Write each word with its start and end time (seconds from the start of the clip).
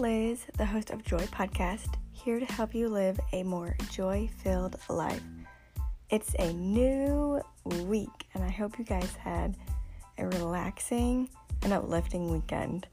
Liz, 0.00 0.46
the 0.56 0.64
host 0.64 0.88
of 0.88 1.04
Joy 1.04 1.26
Podcast, 1.26 1.94
here 2.12 2.40
to 2.40 2.46
help 2.46 2.74
you 2.74 2.88
live 2.88 3.20
a 3.34 3.42
more 3.42 3.76
joy 3.90 4.30
filled 4.42 4.76
life. 4.88 5.20
It's 6.08 6.34
a 6.38 6.54
new 6.54 7.42
week, 7.64 8.26
and 8.32 8.42
I 8.42 8.48
hope 8.48 8.78
you 8.78 8.84
guys 8.86 9.14
had 9.16 9.58
a 10.16 10.26
relaxing 10.26 11.28
and 11.60 11.74
uplifting 11.74 12.30
weekend. 12.30 12.86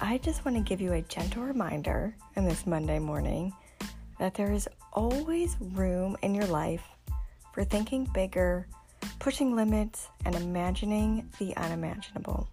I 0.00 0.18
just 0.18 0.44
want 0.44 0.56
to 0.56 0.62
give 0.62 0.80
you 0.80 0.92
a 0.92 1.02
gentle 1.02 1.42
reminder 1.42 2.14
in 2.36 2.44
this 2.44 2.64
Monday 2.64 3.00
morning 3.00 3.52
that 4.20 4.34
there 4.34 4.52
is 4.52 4.68
always 4.92 5.56
room 5.60 6.16
in 6.22 6.32
your 6.32 6.46
life 6.46 6.84
for 7.52 7.64
thinking 7.64 8.08
bigger, 8.14 8.68
pushing 9.18 9.56
limits, 9.56 10.10
and 10.24 10.36
imagining 10.36 11.28
the 11.40 11.56
unimaginable. 11.56 12.48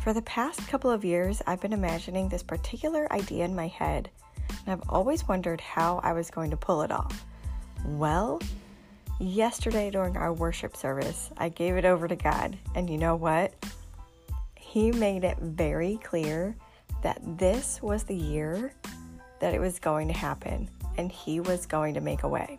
For 0.00 0.14
the 0.14 0.22
past 0.22 0.66
couple 0.66 0.90
of 0.90 1.04
years, 1.04 1.42
I've 1.46 1.60
been 1.60 1.74
imagining 1.74 2.30
this 2.30 2.42
particular 2.42 3.06
idea 3.12 3.44
in 3.44 3.54
my 3.54 3.66
head, 3.66 4.08
and 4.48 4.68
I've 4.68 4.88
always 4.88 5.28
wondered 5.28 5.60
how 5.60 6.00
I 6.02 6.14
was 6.14 6.30
going 6.30 6.50
to 6.52 6.56
pull 6.56 6.80
it 6.80 6.90
off. 6.90 7.22
Well, 7.84 8.40
yesterday 9.18 9.90
during 9.90 10.16
our 10.16 10.32
worship 10.32 10.74
service, 10.74 11.28
I 11.36 11.50
gave 11.50 11.76
it 11.76 11.84
over 11.84 12.08
to 12.08 12.16
God, 12.16 12.56
and 12.74 12.88
you 12.88 12.96
know 12.96 13.14
what? 13.14 13.52
He 14.56 14.90
made 14.90 15.22
it 15.22 15.36
very 15.36 16.00
clear 16.02 16.56
that 17.02 17.20
this 17.36 17.82
was 17.82 18.04
the 18.04 18.16
year 18.16 18.72
that 19.38 19.52
it 19.52 19.60
was 19.60 19.78
going 19.78 20.08
to 20.08 20.14
happen, 20.14 20.70
and 20.96 21.12
He 21.12 21.40
was 21.40 21.66
going 21.66 21.92
to 21.92 22.00
make 22.00 22.22
a 22.22 22.28
way. 22.28 22.58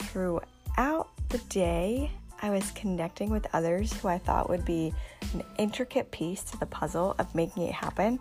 Throughout 0.00 1.08
the 1.28 1.38
day, 1.48 2.10
I 2.44 2.50
was 2.50 2.72
connecting 2.72 3.30
with 3.30 3.46
others 3.54 3.90
who 3.94 4.08
I 4.08 4.18
thought 4.18 4.50
would 4.50 4.66
be 4.66 4.92
an 5.32 5.42
intricate 5.56 6.10
piece 6.10 6.42
to 6.42 6.58
the 6.58 6.66
puzzle 6.66 7.14
of 7.18 7.34
making 7.34 7.62
it 7.62 7.72
happen, 7.72 8.20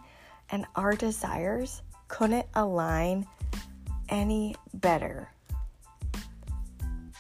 and 0.50 0.66
our 0.78 0.94
desires 0.94 1.82
couldn't 2.08 2.46
align 2.56 3.28
any 4.08 4.56
better. 4.76 5.30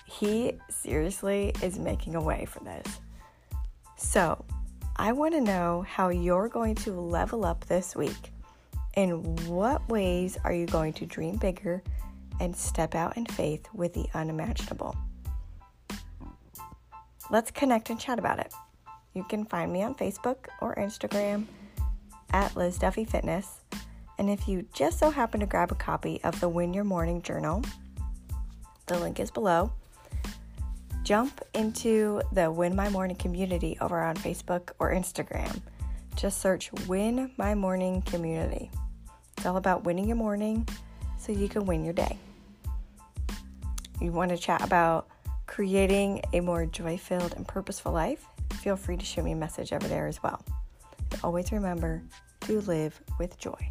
He 0.05 0.53
seriously 0.69 1.53
is 1.61 1.77
making 1.77 2.15
a 2.15 2.21
way 2.21 2.45
for 2.45 2.63
this. 2.63 3.01
So, 3.97 4.45
I 4.95 5.11
want 5.11 5.33
to 5.33 5.41
know 5.41 5.85
how 5.85 6.07
you're 6.07 6.47
going 6.47 6.75
to 6.75 6.93
level 6.93 7.43
up 7.43 7.65
this 7.65 7.97
week. 7.97 8.31
In 8.95 9.35
what 9.47 9.89
ways 9.89 10.37
are 10.45 10.53
you 10.53 10.67
going 10.67 10.93
to 10.93 11.05
dream 11.05 11.35
bigger 11.35 11.83
and 12.39 12.55
step 12.55 12.95
out 12.95 13.17
in 13.17 13.25
faith 13.25 13.67
with 13.73 13.93
the 13.93 14.05
unimaginable? 14.13 14.95
Let's 17.33 17.49
connect 17.49 17.89
and 17.89 17.99
chat 17.99 18.19
about 18.19 18.37
it. 18.37 18.53
You 19.15 19.23
can 19.23 19.43
find 19.43 19.73
me 19.73 19.81
on 19.81 19.95
Facebook 19.95 20.49
or 20.61 20.75
Instagram 20.75 21.45
at 22.29 22.55
Liz 22.55 22.77
Duffy 22.77 23.05
Fitness. 23.05 23.61
And 24.19 24.29
if 24.29 24.47
you 24.47 24.67
just 24.71 24.99
so 24.99 25.09
happen 25.09 25.39
to 25.39 25.47
grab 25.47 25.71
a 25.71 25.75
copy 25.75 26.23
of 26.23 26.39
the 26.39 26.47
Win 26.47 26.75
Your 26.75 26.83
Morning 26.83 27.23
Journal, 27.23 27.63
the 28.85 28.99
link 28.99 29.19
is 29.19 29.31
below. 29.31 29.71
Jump 31.01 31.41
into 31.55 32.21
the 32.33 32.51
Win 32.51 32.75
My 32.75 32.87
Morning 32.89 33.17
community 33.17 33.79
over 33.81 33.99
on 33.99 34.15
Facebook 34.15 34.69
or 34.77 34.93
Instagram. 34.93 35.59
Just 36.15 36.39
search 36.39 36.71
Win 36.87 37.31
My 37.35 37.55
Morning 37.55 38.03
Community. 38.03 38.69
It's 39.37 39.47
all 39.47 39.57
about 39.57 39.85
winning 39.85 40.05
your 40.05 40.17
morning 40.17 40.67
so 41.17 41.31
you 41.31 41.49
can 41.49 41.65
win 41.65 41.83
your 41.83 41.95
day. 41.95 42.15
You 43.99 44.11
want 44.11 44.29
to 44.29 44.37
chat 44.37 44.63
about 44.63 45.07
creating 45.53 46.19
a 46.33 46.39
more 46.39 46.65
joy 46.65 46.97
filled 46.97 47.31
and 47.35 47.47
purposeful 47.47 47.91
life? 47.91 48.25
Feel 48.63 48.75
free 48.75 48.97
to 48.97 49.05
shoot 49.05 49.23
me 49.23 49.33
a 49.33 49.35
message 49.35 49.71
over 49.71 49.87
there 49.87 50.07
as 50.07 50.23
well. 50.23 50.43
And 51.11 51.19
always 51.23 51.51
remember 51.51 52.01
to 52.41 52.59
live 52.61 52.99
with 53.19 53.37
joy. 53.37 53.69